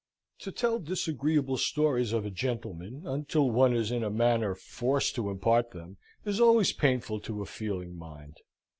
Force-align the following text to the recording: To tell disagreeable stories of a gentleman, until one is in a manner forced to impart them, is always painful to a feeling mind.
To 0.39 0.51
tell 0.51 0.79
disagreeable 0.79 1.57
stories 1.57 2.11
of 2.11 2.25
a 2.25 2.31
gentleman, 2.31 3.03
until 3.05 3.51
one 3.51 3.75
is 3.75 3.91
in 3.91 4.03
a 4.03 4.09
manner 4.09 4.55
forced 4.55 5.13
to 5.13 5.29
impart 5.29 5.69
them, 5.73 5.97
is 6.25 6.41
always 6.41 6.73
painful 6.73 7.19
to 7.19 7.43
a 7.43 7.45
feeling 7.45 7.95
mind. 7.99 8.37